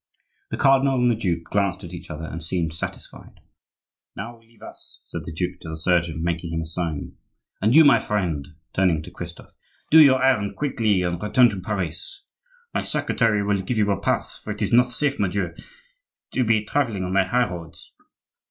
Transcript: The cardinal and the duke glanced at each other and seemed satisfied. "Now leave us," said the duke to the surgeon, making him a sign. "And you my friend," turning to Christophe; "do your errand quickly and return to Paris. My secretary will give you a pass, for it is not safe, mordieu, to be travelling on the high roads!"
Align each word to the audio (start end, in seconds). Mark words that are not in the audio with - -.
The 0.49 0.57
cardinal 0.57 0.95
and 0.95 1.11
the 1.11 1.15
duke 1.15 1.43
glanced 1.43 1.83
at 1.83 1.93
each 1.93 2.09
other 2.09 2.25
and 2.25 2.43
seemed 2.43 2.73
satisfied. 2.73 3.39
"Now 4.15 4.39
leave 4.39 4.63
us," 4.63 5.03
said 5.05 5.25
the 5.25 5.31
duke 5.31 5.59
to 5.59 5.69
the 5.69 5.77
surgeon, 5.77 6.23
making 6.23 6.51
him 6.51 6.61
a 6.61 6.65
sign. 6.65 7.17
"And 7.61 7.75
you 7.75 7.85
my 7.85 7.99
friend," 7.99 8.47
turning 8.73 9.03
to 9.03 9.11
Christophe; 9.11 9.53
"do 9.91 9.99
your 10.01 10.23
errand 10.25 10.55
quickly 10.55 11.03
and 11.03 11.21
return 11.21 11.51
to 11.51 11.61
Paris. 11.61 12.25
My 12.73 12.81
secretary 12.81 13.43
will 13.43 13.61
give 13.61 13.77
you 13.77 13.91
a 13.91 14.01
pass, 14.01 14.39
for 14.39 14.49
it 14.49 14.63
is 14.63 14.73
not 14.73 14.87
safe, 14.87 15.19
mordieu, 15.19 15.53
to 16.31 16.43
be 16.43 16.65
travelling 16.65 17.03
on 17.03 17.13
the 17.13 17.23
high 17.25 17.47
roads!" 17.47 17.93